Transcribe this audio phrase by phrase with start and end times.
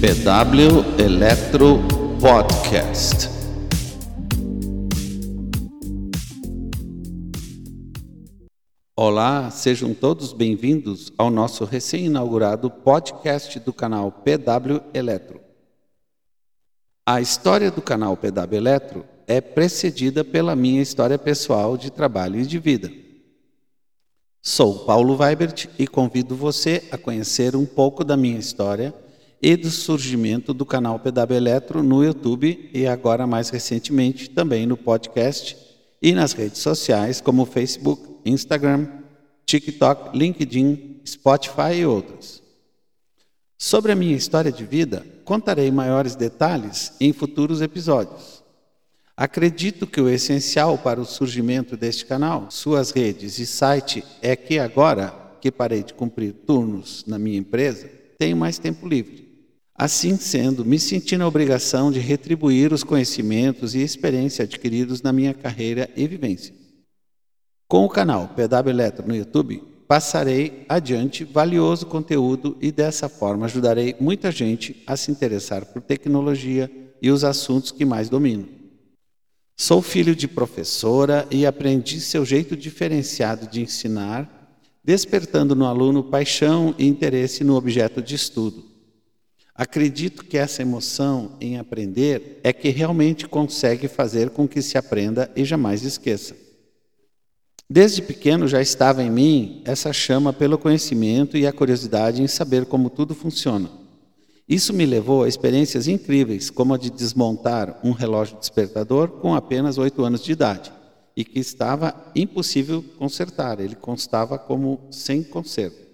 [0.00, 1.80] PW Electro
[2.20, 3.28] Podcast.
[8.94, 15.40] Olá, sejam todos bem-vindos ao nosso recém-inaugurado podcast do canal PW Eletro.
[17.04, 22.46] A história do canal PW Eletro é precedida pela minha história pessoal de trabalho e
[22.46, 22.88] de vida.
[24.40, 28.94] Sou Paulo Weibert e convido você a conhecer um pouco da minha história
[29.40, 34.76] e do surgimento do canal PW Eletro no YouTube e agora mais recentemente também no
[34.76, 35.56] podcast
[36.02, 38.88] e nas redes sociais como Facebook, Instagram,
[39.46, 42.42] TikTok, LinkedIn, Spotify e outros.
[43.56, 48.42] Sobre a minha história de vida, contarei maiores detalhes em futuros episódios.
[49.16, 54.60] Acredito que o essencial para o surgimento deste canal, suas redes e site é que
[54.60, 59.27] agora que parei de cumprir turnos na minha empresa, tenho mais tempo livre.
[59.78, 65.32] Assim sendo, me senti na obrigação de retribuir os conhecimentos e experiência adquiridos na minha
[65.32, 66.52] carreira e vivência.
[67.68, 73.94] Com o canal PW Eletro no YouTube, passarei adiante valioso conteúdo e dessa forma ajudarei
[74.00, 76.68] muita gente a se interessar por tecnologia
[77.00, 78.48] e os assuntos que mais domino.
[79.56, 84.28] Sou filho de professora e aprendi seu jeito diferenciado de ensinar,
[84.82, 88.67] despertando no aluno paixão e interesse no objeto de estudo.
[89.58, 95.28] Acredito que essa emoção em aprender é que realmente consegue fazer com que se aprenda
[95.34, 96.36] e jamais esqueça.
[97.68, 102.66] Desde pequeno já estava em mim essa chama pelo conhecimento e a curiosidade em saber
[102.66, 103.68] como tudo funciona.
[104.48, 109.76] Isso me levou a experiências incríveis, como a de desmontar um relógio despertador com apenas
[109.76, 110.72] oito anos de idade
[111.16, 115.84] e que estava impossível consertar, ele constava como sem conserto,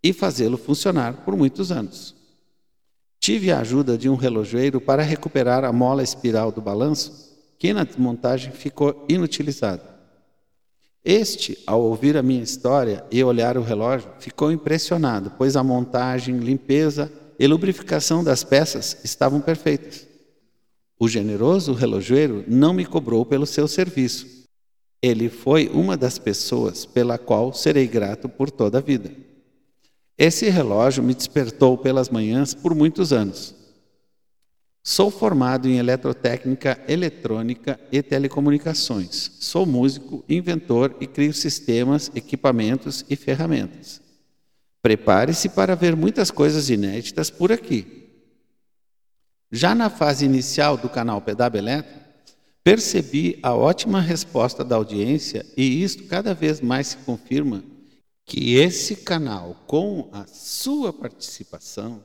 [0.00, 2.21] e fazê-lo funcionar por muitos anos.
[3.22, 7.84] Tive a ajuda de um relojoeiro para recuperar a mola espiral do balanço, que na
[7.84, 9.82] desmontagem ficou inutilizado.
[11.04, 16.38] Este, ao ouvir a minha história e olhar o relógio, ficou impressionado, pois a montagem,
[16.38, 20.04] limpeza e lubrificação das peças estavam perfeitas.
[20.98, 24.26] O generoso relojoeiro não me cobrou pelo seu serviço.
[25.00, 29.12] Ele foi uma das pessoas pela qual serei grato por toda a vida.
[30.22, 33.56] Esse relógio me despertou pelas manhãs por muitos anos.
[34.80, 39.32] Sou formado em eletrotécnica, eletrônica e telecomunicações.
[39.40, 44.00] Sou músico, inventor e crio sistemas, equipamentos e ferramentas.
[44.80, 48.08] Prepare-se para ver muitas coisas inéditas por aqui.
[49.50, 52.00] Já na fase inicial do canal PW Eletro,
[52.62, 57.71] percebi a ótima resposta da audiência e isto cada vez mais se confirma
[58.24, 62.02] que esse canal, com a sua participação,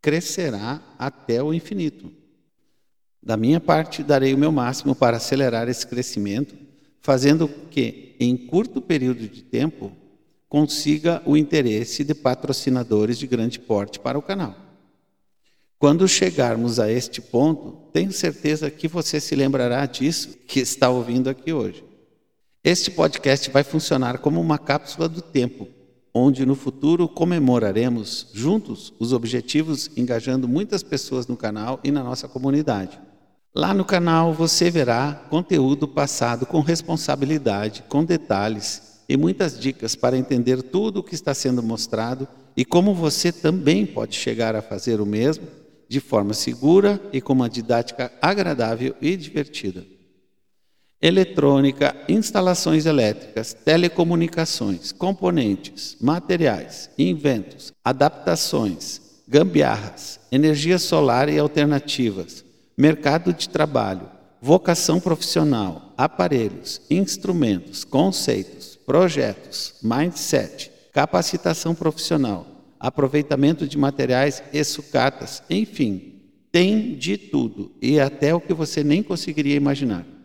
[0.00, 2.12] crescerá até o infinito.
[3.22, 6.54] Da minha parte, darei o meu máximo para acelerar esse crescimento,
[7.00, 9.92] fazendo que, em curto período de tempo,
[10.48, 14.56] consiga o interesse de patrocinadores de grande porte para o canal.
[15.78, 21.28] Quando chegarmos a este ponto, tenho certeza que você se lembrará disso que está ouvindo
[21.30, 21.84] aqui hoje.
[22.68, 25.66] Este podcast vai funcionar como uma cápsula do tempo,
[26.12, 32.28] onde no futuro comemoraremos juntos os objetivos, engajando muitas pessoas no canal e na nossa
[32.28, 33.00] comunidade.
[33.54, 40.18] Lá no canal você verá conteúdo passado com responsabilidade, com detalhes e muitas dicas para
[40.18, 45.00] entender tudo o que está sendo mostrado e como você também pode chegar a fazer
[45.00, 45.46] o mesmo
[45.88, 49.96] de forma segura e com uma didática agradável e divertida
[51.00, 62.44] eletrônica, instalações elétricas, telecomunicações, componentes, materiais, inventos, adaptações, gambiarras, energia solar e alternativas,
[62.76, 64.08] mercado de trabalho,
[64.40, 72.46] vocação profissional, aparelhos, instrumentos, conceitos, projetos, mindset, capacitação profissional,
[72.80, 76.14] aproveitamento de materiais e sucatas, enfim,
[76.50, 80.17] tem de tudo e até o que você nem conseguiria imaginar.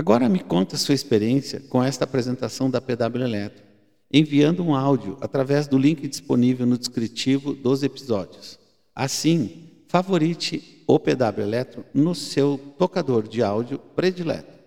[0.00, 3.62] Agora me conta sua experiência com esta apresentação da PW Eletro,
[4.10, 8.58] enviando um áudio através do link disponível no descritivo dos episódios.
[8.94, 14.58] Assim, favorite o PW Eletro no seu tocador de áudio predileto.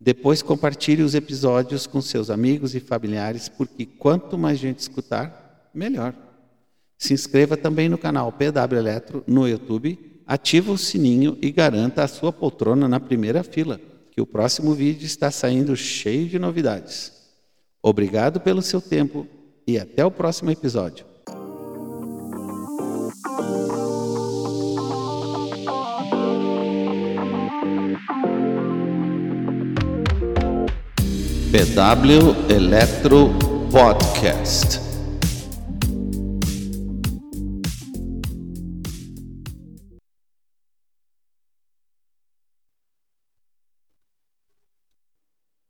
[0.00, 6.14] Depois compartilhe os episódios com seus amigos e familiares, porque quanto mais gente escutar, melhor.
[6.96, 12.08] Se inscreva também no canal PW Eletro no YouTube, ativa o sininho e garanta a
[12.08, 13.78] sua poltrona na primeira fila
[14.14, 17.12] que o próximo vídeo está saindo cheio de novidades.
[17.82, 19.26] Obrigado pelo seu tempo
[19.66, 21.04] e até o próximo episódio.
[31.50, 33.30] PW Electro
[33.72, 34.83] Podcast.